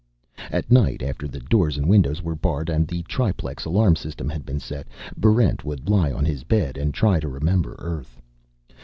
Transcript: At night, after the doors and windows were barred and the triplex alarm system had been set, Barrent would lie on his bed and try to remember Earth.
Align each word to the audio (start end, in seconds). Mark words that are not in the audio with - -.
At 0.49 0.71
night, 0.71 1.03
after 1.03 1.27
the 1.27 1.39
doors 1.39 1.77
and 1.77 1.87
windows 1.87 2.23
were 2.23 2.33
barred 2.33 2.69
and 2.71 2.87
the 2.87 3.03
triplex 3.03 3.65
alarm 3.65 3.95
system 3.95 4.29
had 4.29 4.47
been 4.47 4.59
set, 4.59 4.87
Barrent 5.15 5.63
would 5.63 5.89
lie 5.91 6.11
on 6.11 6.25
his 6.25 6.43
bed 6.43 6.75
and 6.75 6.91
try 6.91 7.19
to 7.19 7.29
remember 7.29 7.75
Earth. 7.77 8.19